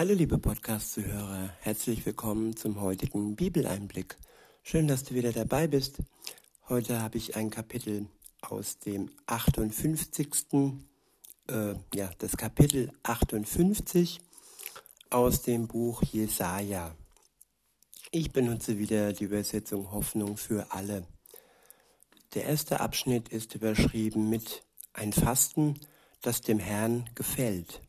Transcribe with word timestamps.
Hallo 0.00 0.14
liebe 0.14 0.38
Podcast-Zuhörer, 0.38 1.50
herzlich 1.60 2.06
willkommen 2.06 2.56
zum 2.56 2.80
heutigen 2.80 3.36
Bibeleinblick. 3.36 4.16
Schön, 4.62 4.88
dass 4.88 5.04
du 5.04 5.14
wieder 5.14 5.30
dabei 5.30 5.66
bist. 5.66 5.98
Heute 6.70 7.02
habe 7.02 7.18
ich 7.18 7.36
ein 7.36 7.50
Kapitel 7.50 8.06
aus 8.40 8.78
dem 8.78 9.10
58. 9.26 10.26
Äh, 11.50 11.74
ja, 11.94 12.08
das 12.16 12.38
Kapitel 12.38 12.90
58 13.02 14.22
aus 15.10 15.42
dem 15.42 15.68
Buch 15.68 16.02
Jesaja. 16.02 16.94
Ich 18.10 18.32
benutze 18.32 18.78
wieder 18.78 19.12
die 19.12 19.24
Übersetzung 19.24 19.92
Hoffnung 19.92 20.38
für 20.38 20.72
alle. 20.72 21.04
Der 22.32 22.46
erste 22.46 22.80
Abschnitt 22.80 23.28
ist 23.28 23.54
überschrieben 23.54 24.30
mit 24.30 24.62
ein 24.94 25.12
Fasten, 25.12 25.78
das 26.22 26.40
dem 26.40 26.58
Herrn 26.58 27.04
gefällt. 27.14 27.82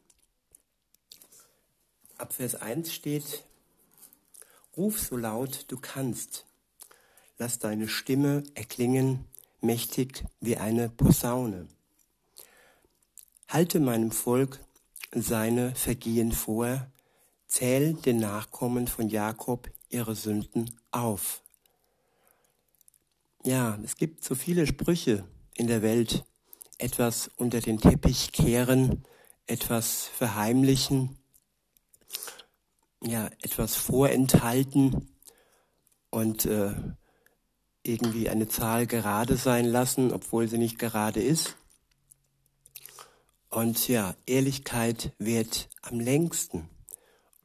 Ab 2.22 2.34
Vers 2.34 2.54
1 2.54 2.94
steht, 2.94 3.42
Ruf 4.78 5.00
so 5.00 5.18
laut 5.18 5.66
du 5.70 5.78
kannst, 5.80 6.46
lass 7.40 7.58
deine 7.58 7.88
Stimme 7.88 8.44
erklingen, 8.54 9.26
mächtig 9.60 10.24
wie 10.40 10.56
eine 10.56 10.88
Posaune. 10.88 11.68
Halte 13.48 13.80
meinem 13.80 14.12
Volk 14.12 14.60
seine 15.12 15.74
Vergehen 15.74 16.32
vor, 16.32 16.86
zähl 17.48 17.96
den 17.96 18.18
Nachkommen 18.18 18.88
von 18.88 19.10
Jakob 19.10 19.72
ihre 19.90 20.14
Sünden 20.14 20.80
auf. 20.92 21.42
Ja, 23.44 23.80
es 23.84 23.96
gibt 23.96 24.24
so 24.24 24.36
viele 24.36 24.68
Sprüche 24.68 25.26
in 25.56 25.66
der 25.66 25.82
Welt, 25.82 26.24
etwas 26.78 27.32
unter 27.38 27.62
den 27.62 27.80
Teppich 27.80 28.32
kehren, 28.32 29.06
etwas 29.48 30.06
verheimlichen, 30.06 31.18
ja, 33.04 33.28
etwas 33.42 33.76
vorenthalten 33.76 35.10
und 36.10 36.46
äh, 36.46 36.74
irgendwie 37.84 38.30
eine 38.30 38.48
Zahl 38.48 38.86
gerade 38.86 39.38
sein 39.38 39.66
lassen, 39.66 40.12
obwohl 40.12 40.48
sie 40.48 40.58
nicht 40.58 40.78
gerade 40.78 41.22
ist. 41.22 41.58
Und 43.50 43.88
ja, 43.88 44.16
Ehrlichkeit 44.26 45.14
wird 45.18 45.70
am 45.82 46.00
längsten. 46.00 46.70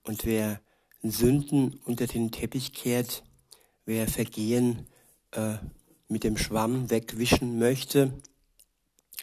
Und 0.05 0.25
wer 0.25 0.61
Sünden 1.03 1.81
unter 1.85 2.07
den 2.07 2.31
Teppich 2.31 2.73
kehrt, 2.73 3.25
wer 3.85 4.07
Vergehen 4.07 4.87
äh, 5.33 5.57
mit 6.09 6.23
dem 6.23 6.37
Schwamm 6.37 6.91
wegwischen 6.91 7.59
möchte, 7.59 8.13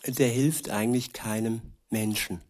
der 0.06 0.28
hilft 0.28 0.70
eigentlich 0.70 1.14
keinem 1.14 1.62
Menschen. 1.90 2.42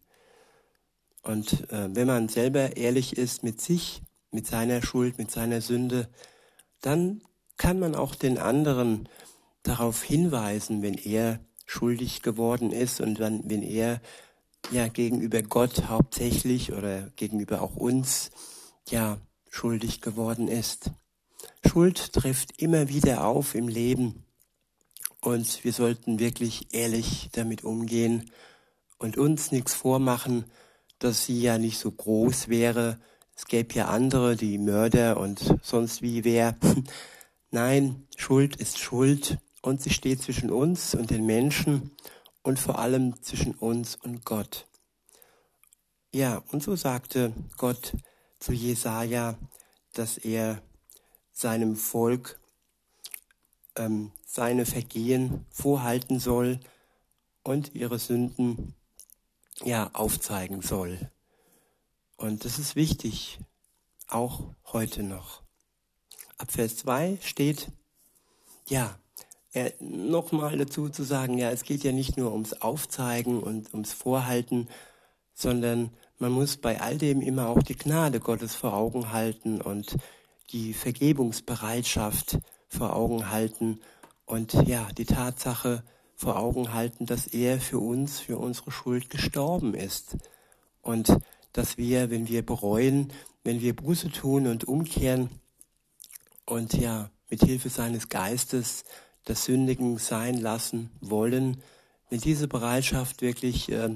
Und 1.24 1.70
äh, 1.72 1.88
wenn 1.94 2.06
man 2.06 2.28
selber 2.28 2.76
ehrlich 2.76 3.16
ist 3.16 3.42
mit 3.42 3.60
sich, 3.60 4.02
mit 4.30 4.46
seiner 4.46 4.82
Schuld, 4.82 5.18
mit 5.18 5.30
seiner 5.30 5.60
Sünde, 5.60 6.08
dann 6.80 7.22
kann 7.56 7.78
man 7.78 7.94
auch 7.94 8.14
den 8.14 8.38
anderen 8.38 9.08
darauf 9.62 10.02
hinweisen, 10.02 10.82
wenn 10.82 10.94
er 10.94 11.40
schuldig 11.66 12.22
geworden 12.22 12.72
ist 12.72 13.00
und 13.00 13.18
wenn, 13.18 13.48
wenn 13.48 13.62
er 13.62 14.00
ja 14.70 14.88
gegenüber 14.88 15.42
Gott 15.42 15.88
hauptsächlich 15.88 16.72
oder 16.72 17.10
gegenüber 17.16 17.62
auch 17.62 17.76
uns 17.76 18.30
ja 18.88 19.18
schuldig 19.48 20.00
geworden 20.00 20.48
ist. 20.48 20.90
Schuld 21.66 22.12
trifft 22.12 22.60
immer 22.60 22.88
wieder 22.88 23.26
auf 23.26 23.54
im 23.54 23.68
Leben 23.68 24.24
und 25.20 25.64
wir 25.64 25.72
sollten 25.72 26.18
wirklich 26.18 26.74
ehrlich 26.74 27.30
damit 27.32 27.64
umgehen 27.64 28.30
und 28.98 29.16
uns 29.16 29.52
nichts 29.52 29.74
vormachen, 29.74 30.44
dass 30.98 31.26
sie 31.26 31.40
ja 31.40 31.58
nicht 31.58 31.78
so 31.78 31.90
groß 31.90 32.48
wäre. 32.48 32.98
Es 33.36 33.46
gäbe 33.46 33.74
ja 33.74 33.86
andere, 33.86 34.36
die 34.36 34.58
Mörder 34.58 35.18
und 35.18 35.56
sonst 35.62 36.02
wie 36.02 36.24
wer. 36.24 36.56
Nein, 37.50 38.06
Schuld 38.16 38.56
ist 38.56 38.78
Schuld 38.78 39.38
und 39.62 39.82
sie 39.82 39.90
steht 39.90 40.22
zwischen 40.22 40.50
uns 40.50 40.94
und 40.94 41.10
den 41.10 41.26
Menschen 41.26 41.90
und 42.42 42.58
vor 42.58 42.78
allem 42.78 43.22
zwischen 43.22 43.54
uns 43.54 43.96
und 43.96 44.24
Gott. 44.24 44.66
Ja, 46.12 46.42
und 46.52 46.62
so 46.62 46.76
sagte 46.76 47.32
Gott 47.56 47.92
zu 48.38 48.52
Jesaja, 48.52 49.36
dass 49.94 50.18
er 50.18 50.62
seinem 51.32 51.76
Volk 51.76 52.38
ähm, 53.76 54.12
seine 54.26 54.66
Vergehen 54.66 55.46
vorhalten 55.50 56.20
soll 56.20 56.60
und 57.42 57.74
ihre 57.74 57.98
Sünden 57.98 58.74
ja, 59.62 59.90
aufzeigen 59.92 60.62
soll. 60.62 61.10
Und 62.16 62.44
das 62.44 62.58
ist 62.58 62.76
wichtig, 62.76 63.38
auch 64.08 64.54
heute 64.72 65.02
noch. 65.02 65.42
Ab 66.38 66.52
Vers 66.52 66.76
2 66.78 67.18
steht, 67.22 67.68
ja, 68.66 68.98
äh, 69.52 69.72
nochmal 69.78 70.58
dazu 70.58 70.88
zu 70.88 71.04
sagen, 71.04 71.38
ja, 71.38 71.50
es 71.50 71.62
geht 71.62 71.84
ja 71.84 71.92
nicht 71.92 72.16
nur 72.16 72.32
ums 72.32 72.54
Aufzeigen 72.54 73.42
und 73.42 73.72
ums 73.72 73.92
Vorhalten, 73.92 74.68
sondern 75.32 75.90
man 76.18 76.32
muss 76.32 76.56
bei 76.56 76.80
all 76.80 76.98
dem 76.98 77.20
immer 77.20 77.48
auch 77.48 77.62
die 77.62 77.76
Gnade 77.76 78.20
Gottes 78.20 78.54
vor 78.54 78.74
Augen 78.74 79.12
halten 79.12 79.60
und 79.60 79.96
die 80.50 80.72
Vergebungsbereitschaft 80.72 82.38
vor 82.68 82.94
Augen 82.94 83.30
halten 83.30 83.80
und 84.26 84.52
ja, 84.66 84.88
die 84.96 85.04
Tatsache, 85.04 85.84
vor 86.16 86.36
Augen 86.36 86.72
halten, 86.72 87.06
dass 87.06 87.26
er 87.26 87.60
für 87.60 87.78
uns, 87.78 88.20
für 88.20 88.38
unsere 88.38 88.70
Schuld 88.70 89.10
gestorben 89.10 89.74
ist. 89.74 90.16
Und 90.82 91.18
dass 91.52 91.78
wir, 91.78 92.10
wenn 92.10 92.28
wir 92.28 92.44
bereuen, 92.44 93.12
wenn 93.42 93.60
wir 93.60 93.74
Buße 93.74 94.10
tun 94.10 94.46
und 94.46 94.64
umkehren 94.64 95.28
und 96.46 96.74
ja, 96.74 97.10
mit 97.30 97.42
Hilfe 97.42 97.68
seines 97.68 98.08
Geistes 98.08 98.84
das 99.24 99.44
Sündigen 99.44 99.98
sein 99.98 100.34
lassen 100.34 100.90
wollen, 101.00 101.62
wenn 102.10 102.20
diese 102.20 102.48
Bereitschaft 102.48 103.22
wirklich 103.22 103.70
äh, 103.70 103.90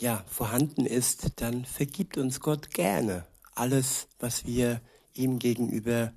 ja, 0.00 0.24
vorhanden 0.28 0.84
ist, 0.86 1.40
dann 1.40 1.64
vergibt 1.64 2.18
uns 2.18 2.40
Gott 2.40 2.70
gerne 2.70 3.24
alles, 3.54 4.08
was 4.18 4.46
wir 4.46 4.80
ihm 5.14 5.38
gegenüber, 5.38 6.12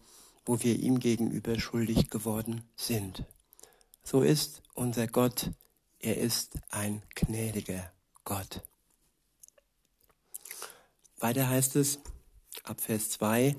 wo 0.45 0.61
wir 0.61 0.79
ihm 0.79 0.99
gegenüber 0.99 1.59
schuldig 1.59 2.09
geworden 2.09 2.61
sind. 2.75 3.23
So 4.07 4.21
ist 4.21 4.61
unser 4.75 5.07
Gott, 5.07 5.49
er 5.97 6.17
ist 6.17 6.59
ein 6.69 7.01
gnädiger 7.15 7.91
Gott. 8.23 8.61
Weiter 11.17 11.49
heißt 11.49 11.75
es 11.75 11.97
ab 12.63 12.81
Vers 12.81 13.09
2, 13.09 13.57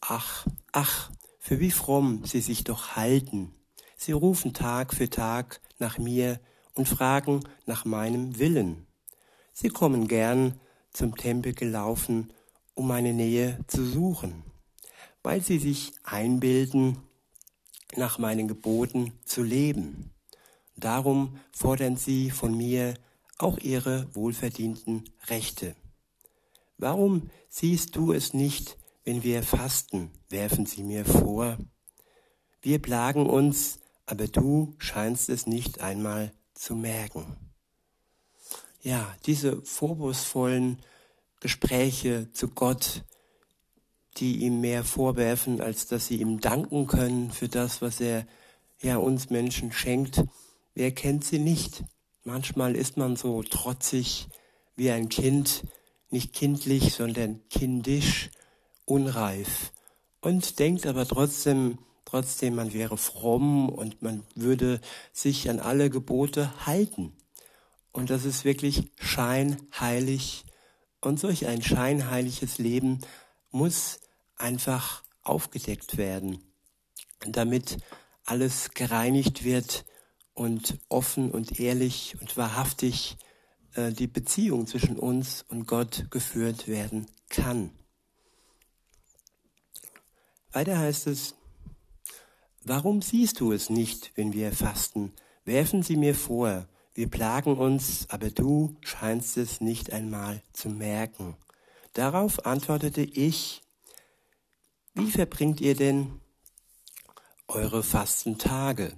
ach, 0.00 0.46
ach, 0.70 1.10
für 1.40 1.58
wie 1.58 1.72
fromm 1.72 2.24
sie 2.24 2.40
sich 2.40 2.62
doch 2.62 2.94
halten. 2.94 3.52
Sie 3.96 4.12
rufen 4.12 4.54
Tag 4.54 4.94
für 4.94 5.10
Tag 5.10 5.60
nach 5.80 5.98
mir 5.98 6.38
und 6.74 6.88
fragen 6.88 7.42
nach 7.66 7.84
meinem 7.84 8.38
Willen. 8.38 8.86
Sie 9.52 9.68
kommen 9.68 10.06
gern 10.06 10.60
zum 10.92 11.16
Tempel 11.16 11.54
gelaufen, 11.54 12.32
um 12.74 12.86
meine 12.86 13.12
Nähe 13.12 13.58
zu 13.66 13.84
suchen, 13.84 14.44
weil 15.24 15.42
sie 15.42 15.58
sich 15.58 15.92
einbilden, 16.04 17.02
nach 17.96 18.18
meinen 18.18 18.48
Geboten 18.48 19.12
zu 19.24 19.42
leben. 19.42 20.10
Darum 20.76 21.38
fordern 21.52 21.96
sie 21.96 22.30
von 22.30 22.56
mir 22.56 22.94
auch 23.38 23.58
ihre 23.58 24.14
wohlverdienten 24.14 25.04
Rechte. 25.28 25.74
Warum 26.76 27.30
siehst 27.48 27.96
du 27.96 28.12
es 28.12 28.34
nicht, 28.34 28.76
wenn 29.08 29.22
wir 29.22 29.42
fasten, 29.42 30.10
werfen 30.28 30.66
sie 30.66 30.82
mir 30.82 31.02
vor. 31.06 31.56
Wir 32.60 32.78
plagen 32.78 33.24
uns, 33.24 33.78
aber 34.04 34.28
du 34.28 34.74
scheinst 34.76 35.30
es 35.30 35.46
nicht 35.46 35.80
einmal 35.80 36.30
zu 36.52 36.74
merken. 36.74 37.24
Ja, 38.82 39.16
diese 39.24 39.62
vorwurfsvollen 39.62 40.78
Gespräche 41.40 42.30
zu 42.32 42.48
Gott, 42.48 43.02
die 44.20 44.44
ihm 44.44 44.60
mehr 44.60 44.84
vorwerfen, 44.84 45.60
als 45.60 45.86
dass 45.86 46.06
sie 46.06 46.20
ihm 46.20 46.40
danken 46.40 46.86
können 46.86 47.30
für 47.30 47.48
das, 47.48 47.82
was 47.82 48.00
er 48.00 48.26
ja 48.80 48.96
uns 48.96 49.30
Menschen 49.30 49.72
schenkt. 49.72 50.24
Wer 50.74 50.92
kennt 50.92 51.24
sie 51.24 51.38
nicht? 51.38 51.84
Manchmal 52.24 52.76
ist 52.76 52.96
man 52.96 53.16
so 53.16 53.42
trotzig 53.42 54.28
wie 54.76 54.90
ein 54.90 55.08
Kind, 55.08 55.64
nicht 56.10 56.32
kindlich, 56.32 56.94
sondern 56.94 57.40
kindisch, 57.48 58.30
unreif 58.84 59.72
und 60.20 60.58
denkt 60.58 60.86
aber 60.86 61.06
trotzdem, 61.06 61.78
trotzdem, 62.04 62.54
man 62.54 62.72
wäre 62.72 62.96
fromm 62.96 63.68
und 63.68 64.02
man 64.02 64.24
würde 64.34 64.80
sich 65.12 65.48
an 65.48 65.60
alle 65.60 65.90
Gebote 65.90 66.66
halten. 66.66 67.12
Und 67.92 68.10
das 68.10 68.24
ist 68.24 68.44
wirklich 68.44 68.90
scheinheilig. 68.98 70.44
Und 71.00 71.20
solch 71.20 71.46
ein 71.46 71.62
scheinheiliges 71.62 72.58
Leben 72.58 73.00
muss 73.50 74.00
einfach 74.38 75.02
aufgedeckt 75.22 75.96
werden, 75.96 76.42
damit 77.20 77.78
alles 78.24 78.70
gereinigt 78.70 79.44
wird 79.44 79.84
und 80.34 80.78
offen 80.88 81.30
und 81.30 81.58
ehrlich 81.60 82.16
und 82.20 82.36
wahrhaftig 82.36 83.16
äh, 83.74 83.92
die 83.92 84.06
Beziehung 84.06 84.66
zwischen 84.66 84.98
uns 84.98 85.44
und 85.48 85.66
Gott 85.66 86.06
geführt 86.10 86.68
werden 86.68 87.06
kann. 87.28 87.70
Weiter 90.52 90.78
heißt 90.78 91.06
es, 91.08 91.34
warum 92.64 93.02
siehst 93.02 93.40
du 93.40 93.52
es 93.52 93.68
nicht, 93.70 94.12
wenn 94.14 94.32
wir 94.32 94.52
fasten? 94.52 95.12
Werfen 95.44 95.82
sie 95.82 95.96
mir 95.96 96.14
vor, 96.14 96.66
wir 96.94 97.08
plagen 97.08 97.56
uns, 97.56 98.06
aber 98.10 98.30
du 98.30 98.76
scheinst 98.80 99.36
es 99.36 99.60
nicht 99.60 99.92
einmal 99.92 100.42
zu 100.52 100.68
merken. 100.68 101.36
Darauf 101.92 102.44
antwortete 102.44 103.02
ich, 103.02 103.62
wie 104.98 105.12
verbringt 105.12 105.60
ihr 105.60 105.76
denn 105.76 106.20
eure 107.46 107.84
Fastentage? 107.84 108.92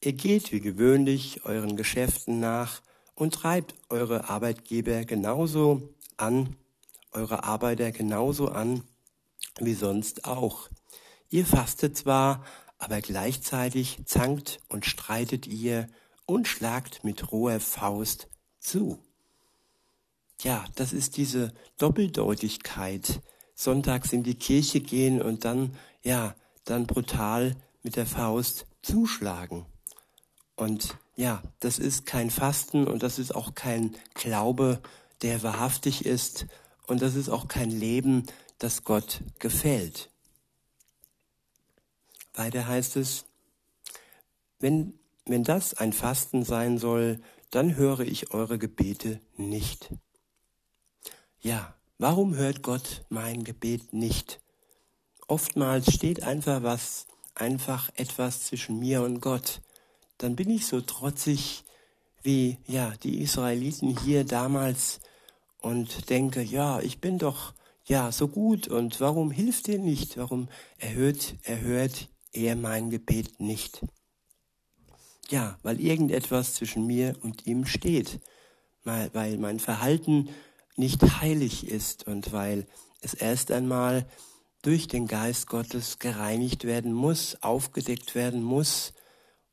Ihr 0.00 0.12
geht 0.12 0.52
wie 0.52 0.60
gewöhnlich 0.60 1.44
euren 1.44 1.76
Geschäften 1.76 2.38
nach 2.38 2.82
und 3.16 3.34
treibt 3.34 3.74
eure 3.88 4.30
Arbeitgeber 4.30 5.04
genauso 5.04 5.82
an, 6.16 6.56
eure 7.10 7.42
Arbeiter 7.42 7.90
genauso 7.90 8.48
an 8.48 8.84
wie 9.58 9.74
sonst 9.74 10.24
auch. 10.24 10.68
Ihr 11.30 11.44
fastet 11.44 11.96
zwar, 11.96 12.44
aber 12.78 13.00
gleichzeitig 13.00 13.98
zankt 14.06 14.60
und 14.68 14.86
streitet 14.86 15.48
ihr 15.48 15.88
und 16.26 16.46
schlagt 16.46 17.02
mit 17.02 17.32
roher 17.32 17.58
Faust 17.58 18.28
zu. 18.60 19.02
Ja, 20.42 20.64
das 20.76 20.92
ist 20.92 21.16
diese 21.16 21.52
Doppeldeutigkeit. 21.76 23.20
Sonntags 23.60 24.14
in 24.14 24.22
die 24.22 24.36
Kirche 24.36 24.80
gehen 24.80 25.20
und 25.20 25.44
dann, 25.44 25.76
ja, 26.02 26.34
dann 26.64 26.86
brutal 26.86 27.56
mit 27.82 27.96
der 27.96 28.06
Faust 28.06 28.64
zuschlagen. 28.80 29.66
Und 30.56 30.96
ja, 31.14 31.42
das 31.58 31.78
ist 31.78 32.06
kein 32.06 32.30
Fasten 32.30 32.86
und 32.86 33.02
das 33.02 33.18
ist 33.18 33.34
auch 33.34 33.54
kein 33.54 33.94
Glaube, 34.14 34.80
der 35.20 35.42
wahrhaftig 35.42 36.06
ist 36.06 36.46
und 36.86 37.02
das 37.02 37.14
ist 37.14 37.28
auch 37.28 37.48
kein 37.48 37.70
Leben, 37.70 38.24
das 38.58 38.82
Gott 38.84 39.20
gefällt. 39.40 40.08
Weiter 42.32 42.66
heißt 42.66 42.96
es, 42.96 43.26
wenn, 44.58 44.98
wenn 45.26 45.44
das 45.44 45.74
ein 45.74 45.92
Fasten 45.92 46.44
sein 46.44 46.78
soll, 46.78 47.20
dann 47.50 47.76
höre 47.76 48.00
ich 48.00 48.32
eure 48.32 48.58
Gebete 48.58 49.20
nicht. 49.36 49.90
Ja, 51.42 51.74
warum 52.00 52.34
hört 52.34 52.62
Gott 52.62 53.04
mein 53.10 53.44
Gebet 53.44 53.92
nicht? 53.92 54.40
Oftmals 55.28 55.92
steht 55.92 56.22
einfach 56.22 56.62
was, 56.62 57.06
einfach 57.34 57.90
etwas 57.94 58.44
zwischen 58.44 58.78
mir 58.78 59.02
und 59.02 59.20
Gott. 59.20 59.60
Dann 60.16 60.34
bin 60.34 60.48
ich 60.48 60.66
so 60.66 60.80
trotzig 60.80 61.62
wie, 62.22 62.56
ja, 62.66 62.94
die 63.02 63.20
Israeliten 63.20 63.98
hier 63.98 64.24
damals 64.24 65.00
und 65.60 66.08
denke, 66.08 66.40
ja, 66.40 66.80
ich 66.80 67.00
bin 67.00 67.18
doch, 67.18 67.52
ja, 67.84 68.10
so 68.12 68.28
gut 68.28 68.66
und 68.66 69.00
warum 69.00 69.30
hilft 69.30 69.68
ihr 69.68 69.78
nicht? 69.78 70.16
Warum 70.16 70.48
erhört, 70.78 71.34
erhört 71.42 72.08
er 72.32 72.56
mein 72.56 72.88
Gebet 72.88 73.40
nicht. 73.40 73.84
Ja, 75.28 75.58
weil 75.62 75.78
irgendetwas 75.78 76.54
zwischen 76.54 76.86
mir 76.86 77.14
und 77.22 77.46
ihm 77.46 77.66
steht, 77.66 78.20
weil 78.84 79.36
mein 79.36 79.60
Verhalten 79.60 80.30
nicht 80.80 81.20
heilig 81.20 81.68
ist 81.68 82.06
und 82.08 82.32
weil 82.32 82.66
es 83.00 83.14
erst 83.14 83.52
einmal 83.52 84.06
durch 84.62 84.88
den 84.88 85.06
Geist 85.06 85.46
Gottes 85.46 86.00
gereinigt 86.00 86.64
werden 86.64 86.92
muss, 86.92 87.40
aufgedeckt 87.40 88.16
werden 88.16 88.42
muss 88.42 88.92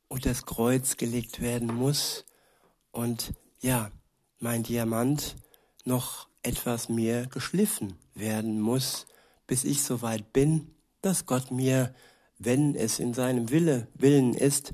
und 0.07 0.25
das 0.25 0.45
Kreuz 0.45 0.97
gelegt 0.97 1.39
werden 1.39 1.74
muss 1.74 2.25
und 2.91 3.33
ja, 3.62 3.91
mein 4.39 4.63
Diamant 4.63 5.35
noch 5.85 6.27
etwas 6.41 6.89
mehr 6.89 7.27
geschliffen 7.27 7.94
werden 8.15 8.59
muss, 8.59 9.06
bis 9.45 9.63
ich 9.63 9.83
so 9.83 10.01
weit 10.01 10.33
bin, 10.33 10.73
dass 11.01 11.25
Gott 11.25 11.51
mir 11.51 11.94
wenn 12.39 12.75
es 12.75 13.00
in 13.00 13.13
seinem 13.13 13.50
Wille, 13.50 13.88
Willen 13.95 14.33
ist, 14.33 14.73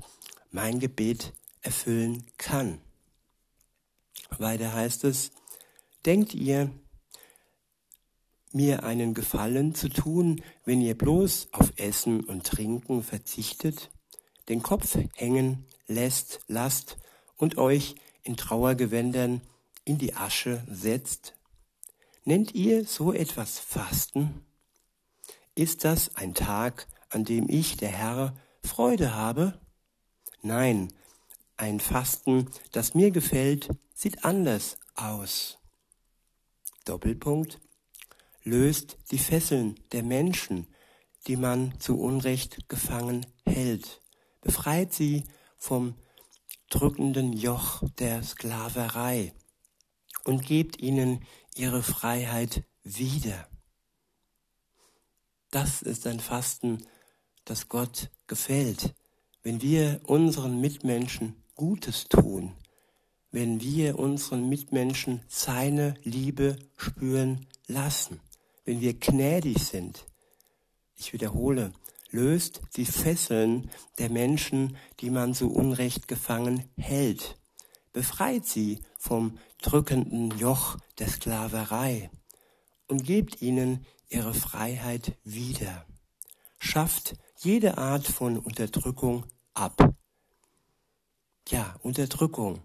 mein 0.50 0.80
Gebet 0.80 1.32
erfüllen 1.62 2.24
kann. 2.36 2.80
Weiter 4.38 4.72
heißt 4.72 5.04
es, 5.04 5.30
denkt 6.06 6.34
ihr, 6.34 6.70
mir 8.52 8.84
einen 8.84 9.14
Gefallen 9.14 9.74
zu 9.74 9.88
tun, 9.88 10.42
wenn 10.64 10.80
ihr 10.80 10.96
bloß 10.96 11.48
auf 11.52 11.72
Essen 11.76 12.22
und 12.22 12.46
Trinken 12.46 13.02
verzichtet, 13.02 13.90
den 14.48 14.62
Kopf 14.62 14.96
hängen 15.16 15.66
lässt, 15.86 16.40
lasst 16.46 16.96
und 17.36 17.58
euch 17.58 17.96
in 18.22 18.36
Trauergewändern 18.36 19.40
in 19.84 19.98
die 19.98 20.14
Asche 20.14 20.64
setzt? 20.70 21.34
Nennt 22.24 22.54
ihr 22.54 22.84
so 22.84 23.12
etwas 23.12 23.58
Fasten? 23.58 24.46
Ist 25.54 25.84
das 25.84 26.14
ein 26.16 26.34
Tag, 26.34 26.86
an 27.10 27.24
dem 27.24 27.48
ich, 27.48 27.76
der 27.76 27.90
Herr, 27.90 28.34
Freude 28.62 29.14
habe? 29.14 29.60
Nein, 30.42 30.92
ein 31.56 31.80
Fasten, 31.80 32.48
das 32.72 32.94
mir 32.94 33.10
gefällt, 33.10 33.68
sieht 33.94 34.24
anders 34.24 34.78
aus. 34.94 35.58
Doppelpunkt. 36.84 37.60
Löst 38.42 38.98
die 39.10 39.18
Fesseln 39.18 39.80
der 39.92 40.02
Menschen, 40.02 40.66
die 41.26 41.36
man 41.36 41.78
zu 41.80 41.98
Unrecht 41.98 42.68
gefangen 42.68 43.26
hält. 43.46 44.02
Befreit 44.40 44.92
sie 44.92 45.24
vom 45.56 45.94
drückenden 46.68 47.32
Joch 47.32 47.82
der 47.98 48.22
Sklaverei 48.22 49.32
und 50.24 50.44
gebt 50.44 50.80
ihnen 50.80 51.24
ihre 51.54 51.82
Freiheit 51.82 52.64
wieder. 52.82 53.48
Das 55.50 55.82
ist 55.82 56.06
ein 56.06 56.20
Fasten, 56.20 56.84
das 57.44 57.68
Gott 57.68 58.10
gefällt, 58.26 58.94
wenn 59.42 59.62
wir 59.62 60.00
unseren 60.04 60.60
Mitmenschen 60.60 61.42
Gutes 61.54 62.08
tun, 62.08 62.54
wenn 63.34 63.60
wir 63.60 63.98
unseren 63.98 64.48
Mitmenschen 64.48 65.20
seine 65.26 65.94
Liebe 66.04 66.56
spüren 66.76 67.46
lassen, 67.66 68.20
wenn 68.64 68.80
wir 68.80 68.94
gnädig 68.94 69.58
sind. 69.58 70.06
Ich 70.94 71.12
wiederhole, 71.12 71.72
löst 72.10 72.60
die 72.76 72.86
Fesseln 72.86 73.70
der 73.98 74.08
Menschen, 74.08 74.76
die 75.00 75.10
man 75.10 75.34
so 75.34 75.48
unrecht 75.48 76.06
gefangen 76.06 76.70
hält. 76.76 77.36
Befreit 77.92 78.46
sie 78.46 78.78
vom 79.00 79.36
drückenden 79.60 80.38
Joch 80.38 80.78
der 81.00 81.08
Sklaverei 81.08 82.12
und 82.86 83.02
gebt 83.02 83.42
ihnen 83.42 83.84
ihre 84.08 84.32
Freiheit 84.32 85.18
wieder. 85.24 85.84
Schafft 86.60 87.16
jede 87.38 87.78
Art 87.78 88.06
von 88.06 88.38
Unterdrückung 88.38 89.26
ab. 89.54 89.92
Ja, 91.48 91.74
Unterdrückung. 91.82 92.62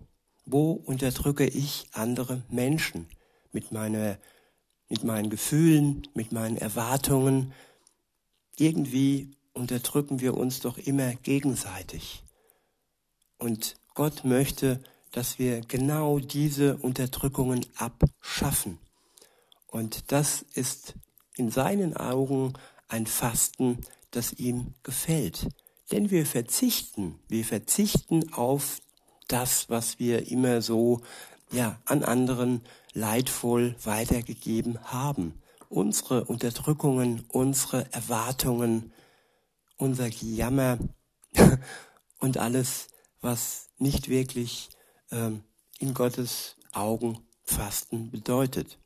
Wo 0.51 0.72
unterdrücke 0.72 1.46
ich 1.46 1.88
andere 1.91 2.41
Menschen 2.50 3.08
mit 3.51 3.72
meiner, 3.72 4.18
mit 4.88 5.03
meinen 5.03 5.29
Gefühlen, 5.29 6.08
mit 6.15 6.32
meinen 6.32 6.58
Erwartungen? 6.58 7.53
Irgendwie 8.58 9.29
unterdrücken 9.53 10.22
wir 10.22 10.36
uns 10.36 10.60
doch 10.60 10.79
immer 10.79 11.13
gegenseitig. 11.13 12.24
Und 13.38 13.75
Gott 13.94 14.25
möchte, 14.25 14.82
dass 15.12 15.38
wir 15.38 15.62
genau 15.62 16.18
diese 16.18 16.77
Unterdrückungen 16.77 17.65
abschaffen. 17.75 18.79
Und 19.68 20.12
das 20.12 20.41
ist 20.56 20.96
in 21.36 21.51
seinen 21.51 21.96
Augen 21.96 22.53
ein 22.88 23.06
Fasten, 23.06 23.82
das 24.10 24.34
ihm 24.34 24.74
gefällt. 24.82 25.48
Denn 25.91 26.10
wir 26.10 26.25
verzichten, 26.25 27.20
wir 27.27 27.46
verzichten 27.46 28.34
auf 28.34 28.82
das, 29.30 29.70
was 29.70 30.00
wir 30.00 30.30
immer 30.30 30.62
so 30.62 31.02
ja, 31.52 31.80
an 31.86 32.04
anderen 32.04 32.62
leidvoll 32.94 33.76
weitergegeben 33.84 34.80
haben. 34.84 35.42
Unsere 35.70 36.26
Unterdrückungen, 36.26 37.26
unsere 37.30 37.92
Erwartungen, 37.94 38.92
unser 39.78 40.10
Gejammer 40.10 40.78
und 42.20 42.38
alles, 42.38 42.88
was 43.22 43.70
nicht 43.78 44.10
wirklich 44.10 44.70
ähm, 45.12 45.44
in 45.80 45.94
Gottes 45.94 46.56
Augen 46.72 47.20
Fasten 47.44 48.12
bedeutet. 48.12 48.80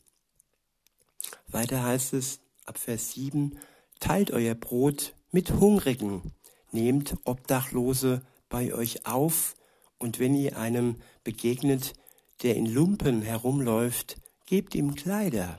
Weiter 1.48 1.84
heißt 1.84 2.14
es 2.14 2.40
ab 2.66 2.78
Vers 2.78 3.12
7, 3.12 3.58
Teilt 4.00 4.32
euer 4.32 4.56
Brot 4.56 5.14
mit 5.32 5.52
Hungrigen, 5.52 6.34
nehmt 6.72 7.16
Obdachlose 7.24 8.22
bei 8.50 8.74
euch 8.74 9.06
auf, 9.06 9.56
und 10.04 10.20
wenn 10.20 10.36
ihr 10.36 10.58
einem 10.58 10.98
begegnet, 11.24 11.94
der 12.42 12.58
in 12.58 12.66
Lumpen 12.66 13.22
herumläuft, 13.22 14.18
gebt 14.46 14.76
ihm 14.76 14.96
Kleider. 14.96 15.58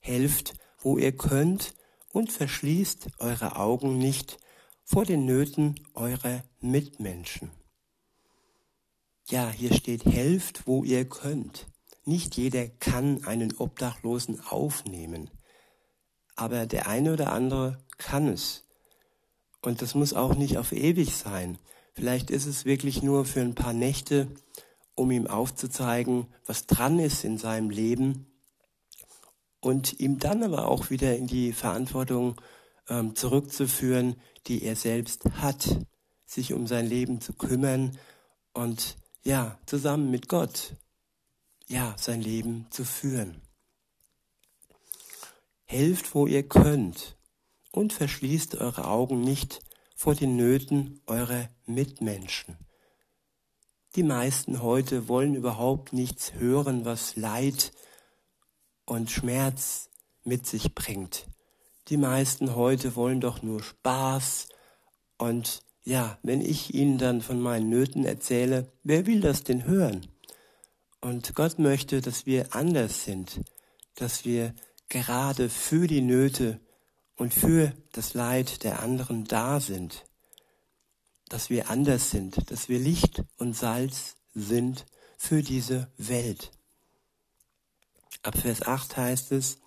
Helft, 0.00 0.52
wo 0.80 0.98
ihr 0.98 1.16
könnt, 1.16 1.74
und 2.12 2.30
verschließt 2.30 3.06
eure 3.20 3.56
Augen 3.56 3.96
nicht 3.96 4.38
vor 4.84 5.06
den 5.06 5.24
Nöten 5.24 5.80
eurer 5.94 6.44
Mitmenschen. 6.60 7.52
Ja, 9.28 9.48
hier 9.48 9.72
steht, 9.72 10.04
helft, 10.04 10.66
wo 10.66 10.84
ihr 10.84 11.08
könnt. 11.08 11.66
nicht 12.04 12.36
jeder 12.36 12.68
kann 12.68 13.24
einen 13.24 13.56
Obdachlosen 13.56 14.42
aufnehmen, 14.42 15.30
aber 16.36 16.66
der 16.66 16.86
eine 16.86 17.14
oder 17.14 17.32
andere 17.32 17.82
kann 17.96 18.28
es. 18.28 18.64
Und 19.62 19.80
das 19.80 19.94
muss 19.94 20.12
auch 20.12 20.34
nicht 20.34 20.58
auf 20.58 20.72
ewig 20.72 21.16
sein. 21.16 21.56
Vielleicht 21.94 22.30
ist 22.30 22.46
es 22.46 22.64
wirklich 22.64 23.02
nur 23.02 23.24
für 23.24 23.40
ein 23.40 23.54
paar 23.54 23.72
Nächte, 23.72 24.28
um 24.94 25.10
ihm 25.10 25.26
aufzuzeigen, 25.26 26.26
was 26.44 26.66
dran 26.66 26.98
ist 26.98 27.24
in 27.24 27.38
seinem 27.38 27.70
Leben 27.70 28.26
und 29.60 30.00
ihm 30.00 30.18
dann 30.18 30.42
aber 30.42 30.68
auch 30.68 30.90
wieder 30.90 31.16
in 31.16 31.26
die 31.26 31.52
Verantwortung 31.52 32.40
ähm, 32.88 33.14
zurückzuführen, 33.14 34.16
die 34.46 34.62
er 34.62 34.76
selbst 34.76 35.24
hat, 35.36 35.78
sich 36.26 36.52
um 36.52 36.66
sein 36.66 36.86
Leben 36.86 37.20
zu 37.20 37.32
kümmern 37.32 37.96
und 38.52 38.96
ja, 39.22 39.58
zusammen 39.66 40.10
mit 40.10 40.28
Gott, 40.28 40.76
ja, 41.66 41.94
sein 41.96 42.20
Leben 42.20 42.66
zu 42.70 42.84
führen. 42.84 43.40
Helft, 45.64 46.14
wo 46.14 46.26
ihr 46.26 46.46
könnt 46.46 47.16
und 47.72 47.92
verschließt 47.92 48.56
eure 48.56 48.86
Augen 48.86 49.20
nicht 49.20 49.60
vor 50.04 50.14
den 50.14 50.36
Nöten 50.36 51.00
eurer 51.06 51.48
Mitmenschen. 51.64 52.58
Die 53.96 54.02
meisten 54.02 54.60
heute 54.60 55.08
wollen 55.08 55.34
überhaupt 55.34 55.94
nichts 55.94 56.34
hören, 56.34 56.84
was 56.84 57.16
Leid 57.16 57.72
und 58.84 59.10
Schmerz 59.10 59.88
mit 60.22 60.46
sich 60.46 60.74
bringt. 60.74 61.26
Die 61.88 61.96
meisten 61.96 62.54
heute 62.54 62.96
wollen 62.96 63.22
doch 63.22 63.42
nur 63.42 63.62
Spaß 63.62 64.48
und 65.16 65.62
ja, 65.84 66.18
wenn 66.22 66.42
ich 66.42 66.74
ihnen 66.74 66.98
dann 66.98 67.22
von 67.22 67.40
meinen 67.40 67.70
Nöten 67.70 68.04
erzähle, 68.04 68.70
wer 68.82 69.06
will 69.06 69.22
das 69.22 69.42
denn 69.42 69.64
hören? 69.64 70.06
Und 71.00 71.34
Gott 71.34 71.58
möchte, 71.58 72.02
dass 72.02 72.26
wir 72.26 72.54
anders 72.54 73.04
sind, 73.04 73.40
dass 73.94 74.26
wir 74.26 74.54
gerade 74.90 75.48
für 75.48 75.86
die 75.86 76.02
Nöte 76.02 76.60
und 77.16 77.34
für 77.34 77.72
das 77.92 78.14
Leid 78.14 78.64
der 78.64 78.82
anderen 78.82 79.24
da 79.24 79.60
sind, 79.60 80.04
dass 81.28 81.50
wir 81.50 81.70
anders 81.70 82.10
sind, 82.10 82.50
dass 82.50 82.68
wir 82.68 82.78
Licht 82.78 83.22
und 83.38 83.54
Salz 83.54 84.16
sind 84.34 84.86
für 85.16 85.42
diese 85.42 85.90
Welt. 85.96 86.50
Ab 88.22 88.38
Vers 88.38 88.62
8 88.62 88.96
heißt 88.96 89.32
es, 89.32 89.58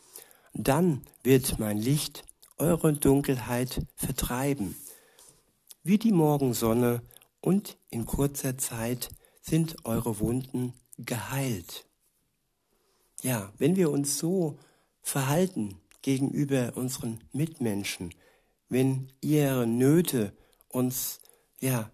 dann 0.54 1.04
wird 1.24 1.60
mein 1.60 1.78
Licht 1.78 2.24
eure 2.58 2.94
Dunkelheit 2.94 3.82
vertreiben 3.96 4.76
wie 5.88 5.98
die 5.98 6.12
Morgensonne, 6.12 7.02
und 7.40 7.78
in 7.90 8.06
kurzer 8.06 8.58
Zeit 8.58 9.10
sind 9.42 9.86
eure 9.86 10.20
Wunden 10.20 10.74
geheilt. 10.98 11.86
Ja, 13.22 13.54
wenn 13.58 13.78
wir 13.78 13.90
uns 13.90 14.18
so 14.18 14.60
verhalten 15.02 15.80
gegenüber 16.08 16.72
unseren 16.76 17.20
Mitmenschen, 17.34 18.16
wenn 18.70 19.12
ihre 19.20 19.68
Nöte 19.68 20.32
uns 20.70 21.20
ja 21.60 21.92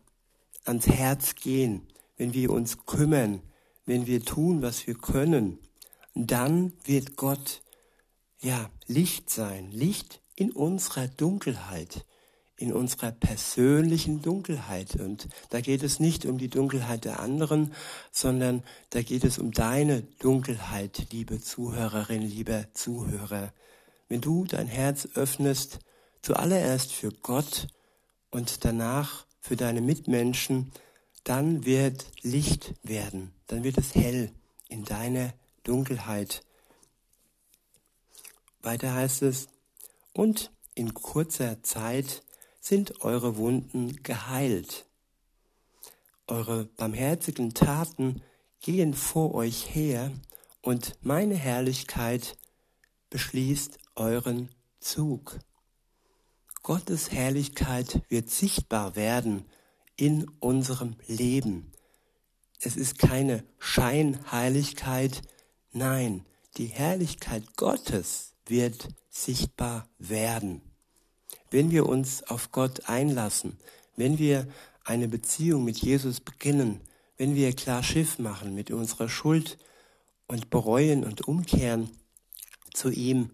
ans 0.65 0.85
Herz 0.85 1.33
gehen, 1.33 1.87
wenn 2.15 2.35
wir 2.35 2.51
uns 2.51 2.85
kümmern, 2.85 3.41
wenn 3.87 4.05
wir 4.05 4.23
tun, 4.23 4.61
was 4.61 4.85
wir 4.85 4.93
können, 4.93 5.57
dann 6.13 6.73
wird 6.83 7.15
Gott 7.15 7.63
ja 8.39 8.69
Licht 8.85 9.31
sein, 9.31 9.71
Licht 9.71 10.21
in 10.35 10.51
unserer 10.51 11.07
Dunkelheit 11.07 12.05
in 12.55 12.71
unserer 12.71 13.11
persönlichen 13.11 14.21
Dunkelheit. 14.21 14.95
Und 14.95 15.27
da 15.49 15.59
geht 15.59 15.81
es 15.81 15.99
nicht 15.99 16.25
um 16.25 16.37
die 16.37 16.49
Dunkelheit 16.49 17.03
der 17.03 17.19
anderen, 17.19 17.73
sondern 18.11 18.63
da 18.91 19.01
geht 19.01 19.23
es 19.23 19.39
um 19.39 19.51
deine 19.51 20.03
Dunkelheit, 20.19 21.07
liebe 21.11 21.41
Zuhörerin, 21.41 22.21
lieber 22.21 22.67
Zuhörer. 22.73 23.51
Wenn 24.13 24.21
du 24.21 24.45
dein 24.45 24.67
Herz 24.67 25.07
öffnest, 25.15 25.79
zuallererst 26.21 26.91
für 26.91 27.11
Gott 27.11 27.67
und 28.29 28.63
danach 28.63 29.25
für 29.39 29.55
deine 29.55 29.81
Mitmenschen, 29.81 30.71
dann 31.23 31.65
wird 31.65 32.05
Licht 32.21 32.75
werden, 32.83 33.33
dann 33.47 33.63
wird 33.63 33.79
es 33.79 33.95
hell 33.95 34.31
in 34.67 34.85
deiner 34.85 35.33
Dunkelheit. 35.63 36.43
Weiter 38.61 38.93
heißt 38.93 39.23
es, 39.23 39.47
und 40.13 40.51
in 40.75 40.93
kurzer 40.93 41.63
Zeit 41.63 42.21
sind 42.61 43.01
eure 43.01 43.35
Wunden 43.37 44.03
geheilt. 44.03 44.85
Eure 46.27 46.65
barmherzigen 46.65 47.55
Taten 47.55 48.21
gehen 48.59 48.93
vor 48.93 49.33
euch 49.33 49.73
her 49.73 50.11
und 50.61 50.99
meine 51.01 51.33
Herrlichkeit 51.33 52.37
beschließt 53.13 53.77
euren 53.95 54.49
Zug. 54.81 55.39
Gottes 56.61 57.11
Herrlichkeit 57.11 58.01
wird 58.09 58.29
sichtbar 58.29 58.97
werden 58.97 59.45
in 59.95 60.27
unserem 60.41 60.97
Leben. 61.07 61.71
Es 62.59 62.75
ist 62.75 62.99
keine 62.99 63.45
Scheinheiligkeit, 63.59 65.21
nein, 65.71 66.25
die 66.57 66.67
Herrlichkeit 66.67 67.55
Gottes 67.55 68.33
wird 68.45 68.89
sichtbar 69.09 69.87
werden 69.97 70.61
wenn 71.53 71.69
wir 71.69 71.87
uns 71.87 72.23
auf 72.23 72.51
Gott 72.51 72.89
einlassen, 72.89 73.59
wenn 73.95 74.17
wir 74.17 74.47
eine 74.83 75.07
Beziehung 75.07 75.63
mit 75.63 75.77
Jesus 75.77 76.19
beginnen, 76.19 76.81
wenn 77.15 77.35
wir 77.35 77.53
klar 77.53 77.83
Schiff 77.83 78.17
machen 78.17 78.55
mit 78.55 78.71
unserer 78.71 79.07
Schuld 79.07 79.59
und 80.27 80.49
bereuen 80.49 81.03
und 81.03 81.27
umkehren 81.27 81.91
zu 82.73 82.89
ihm, 82.89 83.31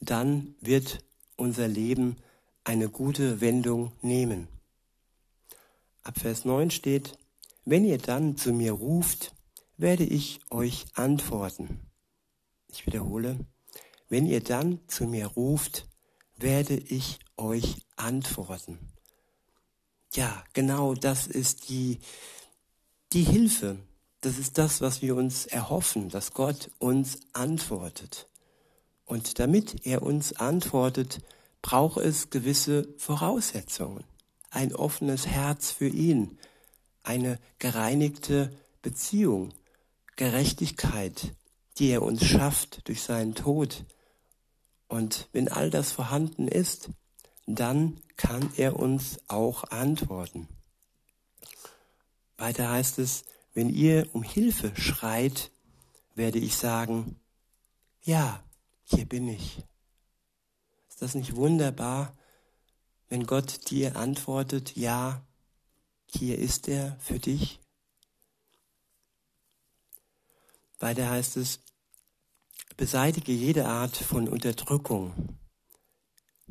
dann 0.00 0.54
wird 0.60 1.04
unser 1.36 1.68
Leben 1.68 2.16
eine 2.64 2.88
gute 2.88 3.40
Wendung 3.40 3.92
nehmen. 4.02 4.48
Ab 6.02 6.18
Vers 6.18 6.44
9 6.44 6.70
steht, 6.70 7.18
wenn 7.64 7.84
ihr 7.84 7.98
dann 7.98 8.36
zu 8.36 8.52
mir 8.52 8.72
ruft, 8.72 9.34
werde 9.76 10.04
ich 10.04 10.40
euch 10.50 10.86
antworten. 10.94 11.80
Ich 12.68 12.86
wiederhole, 12.86 13.38
wenn 14.08 14.26
ihr 14.26 14.42
dann 14.42 14.80
zu 14.88 15.06
mir 15.06 15.26
ruft, 15.26 15.86
werde 16.36 16.76
ich 16.76 17.20
euch 17.36 17.82
antworten. 17.96 18.78
Ja, 20.14 20.44
genau 20.52 20.94
das 20.94 21.26
ist 21.26 21.68
die, 21.68 22.00
die 23.12 23.22
Hilfe. 23.22 23.78
Das 24.20 24.38
ist 24.38 24.58
das, 24.58 24.80
was 24.80 25.02
wir 25.02 25.16
uns 25.16 25.46
erhoffen, 25.46 26.08
dass 26.08 26.32
Gott 26.32 26.70
uns 26.78 27.20
antwortet. 27.32 28.28
Und 29.12 29.38
damit 29.38 29.84
er 29.86 30.00
uns 30.00 30.32
antwortet, 30.32 31.18
braucht 31.60 31.98
es 31.98 32.30
gewisse 32.30 32.88
Voraussetzungen. 32.96 34.04
Ein 34.48 34.74
offenes 34.74 35.26
Herz 35.26 35.70
für 35.70 35.86
ihn, 35.86 36.38
eine 37.02 37.38
gereinigte 37.58 38.50
Beziehung, 38.80 39.52
Gerechtigkeit, 40.16 41.34
die 41.76 41.90
er 41.90 42.00
uns 42.00 42.24
schafft 42.24 42.88
durch 42.88 43.02
seinen 43.02 43.34
Tod. 43.34 43.84
Und 44.88 45.28
wenn 45.32 45.48
all 45.48 45.68
das 45.68 45.92
vorhanden 45.92 46.48
ist, 46.48 46.88
dann 47.46 48.00
kann 48.16 48.50
er 48.56 48.76
uns 48.76 49.20
auch 49.28 49.64
antworten. 49.64 50.48
Weiter 52.38 52.70
heißt 52.70 52.98
es, 52.98 53.26
wenn 53.52 53.68
ihr 53.68 54.08
um 54.14 54.22
Hilfe 54.22 54.72
schreit, 54.74 55.50
werde 56.14 56.38
ich 56.38 56.56
sagen, 56.56 57.20
ja, 58.04 58.42
hier 58.94 59.06
bin 59.06 59.28
ich. 59.28 59.58
Ist 60.88 61.02
das 61.02 61.14
nicht 61.14 61.36
wunderbar, 61.36 62.16
wenn 63.08 63.26
Gott 63.26 63.70
dir 63.70 63.96
antwortet, 63.96 64.76
ja, 64.76 65.24
hier 66.06 66.38
ist 66.38 66.68
er 66.68 66.96
für 67.00 67.18
dich? 67.18 67.60
Weiter 70.78 71.10
heißt 71.10 71.36
es, 71.36 71.60
beseitige 72.76 73.32
jede 73.32 73.66
Art 73.66 73.96
von 73.96 74.28
Unterdrückung 74.28 75.38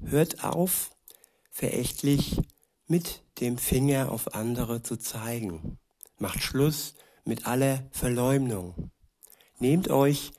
Hört 0.03 0.43
auf, 0.43 0.91
verächtlich 1.51 2.41
mit 2.87 3.23
dem 3.39 3.57
Finger 3.57 4.11
auf 4.11 4.33
andere 4.33 4.81
zu 4.81 4.97
zeigen. 4.97 5.77
Macht 6.17 6.41
Schluss 6.41 6.95
mit 7.23 7.45
aller 7.45 7.87
Verleumdung. 7.91 8.91
Nehmt 9.59 9.89
euch 9.89 10.31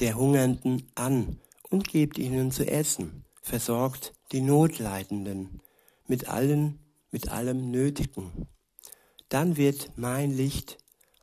der 0.00 0.16
Hungernden 0.16 0.90
an 0.94 1.38
und 1.68 1.88
gebt 1.88 2.18
ihnen 2.18 2.50
zu 2.50 2.66
essen. 2.66 3.24
Versorgt 3.42 4.12
die 4.32 4.40
Notleidenden 4.40 5.60
mit 6.06 6.28
allen, 6.28 6.78
mit 7.10 7.28
allem 7.28 7.70
Nötigen. 7.70 8.48
Dann 9.28 9.56
wird 9.56 9.96
mein 9.96 10.30
Licht 10.30 10.78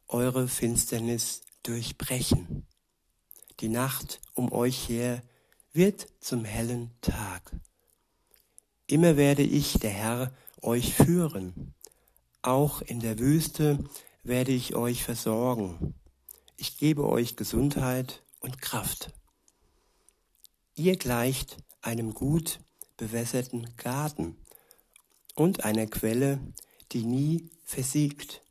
eure 0.07 0.47
Finsternis 0.47 1.41
durchbrechen. 1.63 2.65
Die 3.59 3.69
Nacht 3.69 4.21
um 4.33 4.51
euch 4.51 4.87
her 4.87 5.21
wird 5.73 6.07
zum 6.19 6.45
hellen 6.45 6.91
Tag. 7.01 7.51
Immer 8.87 9.17
werde 9.17 9.43
ich, 9.43 9.73
der 9.79 9.91
Herr, 9.91 10.33
euch 10.61 10.93
führen. 10.93 11.73
Auch 12.41 12.81
in 12.81 12.99
der 12.99 13.19
Wüste 13.19 13.83
werde 14.23 14.51
ich 14.51 14.75
euch 14.75 15.03
versorgen. 15.03 15.93
ich 16.59 16.77
gebe 16.77 17.07
euch 17.07 17.35
Gesundheit 17.35 18.23
und 18.39 18.61
Kraft. 18.61 19.13
Ihr 20.75 20.97
gleicht 20.97 21.57
einem 21.81 22.13
gut 22.13 22.59
bewässerten 22.97 23.75
Garten 23.77 24.37
und 25.35 25.63
einer 25.63 25.87
Quelle, 25.87 26.39
die 26.91 27.03
nie 27.03 27.49
versiegt. 27.63 28.41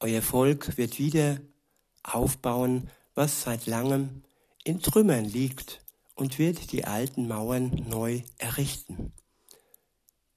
Euer 0.00 0.22
Volk 0.22 0.76
wird 0.76 0.98
wieder 0.98 1.40
aufbauen, 2.02 2.90
was 3.14 3.42
seit 3.42 3.66
langem 3.66 4.22
in 4.64 4.80
Trümmern 4.80 5.24
liegt 5.24 5.80
und 6.14 6.38
wird 6.38 6.72
die 6.72 6.84
alten 6.84 7.28
Mauern 7.28 7.70
neu 7.88 8.22
errichten. 8.38 9.12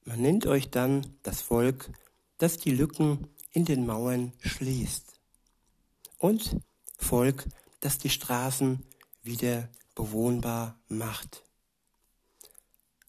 Man 0.06 0.22
nennt 0.22 0.46
euch 0.48 0.70
dann 0.70 1.18
das 1.24 1.42
Volk, 1.42 1.92
das 2.38 2.58
die 2.58 2.72
Lücken 2.72 3.28
in 3.52 3.66
den 3.66 3.86
Mauern 3.86 4.34
schließt. 4.40 5.20
Und 6.18 6.58
Volk, 6.98 7.46
das 7.80 7.98
die 7.98 8.10
Straßen 8.10 8.84
wieder 9.24 9.70
bewohnbar 9.96 10.80
macht. 10.88 11.44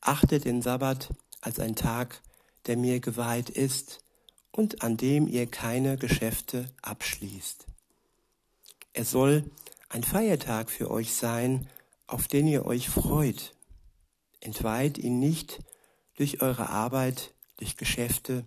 Achtet 0.01 0.45
den 0.45 0.63
Sabbat 0.63 1.11
als 1.41 1.59
ein 1.59 1.77
Tag, 1.77 2.23
der 2.67 2.77
mir 2.77 3.01
geweiht 3.01 3.51
ist 3.51 4.05
und 4.53 4.83
an 4.83 4.97
dem 4.97 5.27
ihr 5.27 5.47
keine 5.47 5.97
Geschäfte 5.97 6.67
abschließt. 6.83 7.67
Er 8.93 9.05
soll 9.05 9.51
ein 9.89 10.03
Feiertag 10.03 10.71
für 10.71 10.91
euch 10.91 11.15
sein, 11.15 11.69
auf 12.07 12.29
den 12.29 12.47
ihr 12.47 12.67
euch 12.67 12.89
freut. 12.89 13.55
Entweiht 14.41 14.99
ihn 14.99 15.19
nicht 15.19 15.61
durch 16.17 16.43
eure 16.43 16.69
Arbeit, 16.69 17.35
durch 17.57 17.77
Geschäfte 17.77 18.45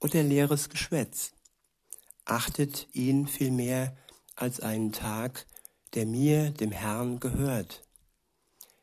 oder 0.00 0.22
leeres 0.22 0.68
Geschwätz. 0.68 1.32
Achtet 2.24 2.88
ihn 2.92 3.26
vielmehr 3.28 3.96
als 4.34 4.60
einen 4.60 4.92
Tag, 4.92 5.46
der 5.94 6.06
mir, 6.06 6.50
dem 6.50 6.72
Herrn, 6.72 7.20
gehört. 7.20 7.82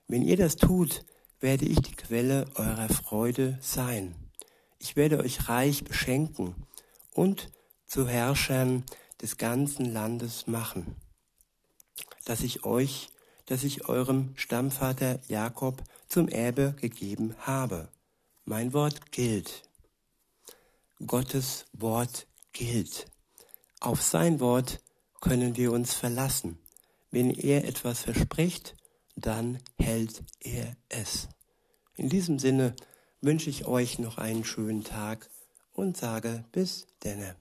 Wenn 0.07 0.23
ihr 0.23 0.37
das 0.37 0.55
tut, 0.55 1.05
werde 1.39 1.65
ich 1.65 1.79
die 1.81 1.95
Quelle 1.95 2.45
eurer 2.55 2.89
Freude 2.89 3.57
sein. 3.61 4.15
Ich 4.79 4.95
werde 4.95 5.19
euch 5.19 5.49
reich 5.49 5.83
beschenken 5.83 6.55
und 7.13 7.51
zu 7.85 8.07
Herrschern 8.07 8.83
des 9.21 9.37
ganzen 9.37 9.85
Landes 9.85 10.47
machen, 10.47 10.95
dass 12.25 12.41
ich 12.41 12.65
euch 12.65 13.09
das 13.45 13.63
ich 13.63 13.87
eurem 13.89 14.33
Stammvater 14.35 15.19
Jakob 15.27 15.83
zum 16.07 16.27
Erbe 16.27 16.75
gegeben 16.79 17.35
habe. 17.39 17.89
Mein 18.45 18.73
Wort 18.73 19.11
gilt. 19.11 19.63
Gottes 21.05 21.65
Wort 21.73 22.27
gilt. 22.53 23.05
Auf 23.79 24.01
sein 24.01 24.39
Wort 24.39 24.79
können 25.19 25.57
wir 25.57 25.71
uns 25.71 25.93
verlassen. 25.93 26.57
Wenn 27.13 27.29
er 27.29 27.65
etwas 27.65 28.01
verspricht, 28.01 28.75
dann 29.15 29.59
hält 29.77 30.23
er 30.39 30.75
es. 30.89 31.29
In 31.95 32.09
diesem 32.09 32.39
Sinne 32.39 32.75
wünsche 33.21 33.51
ich 33.51 33.67
euch 33.67 33.99
noch 33.99 34.17
einen 34.17 34.43
schönen 34.43 34.83
Tag 34.83 35.29
und 35.73 35.95
sage 35.95 36.43
bis 36.51 36.87
denne. 37.03 37.35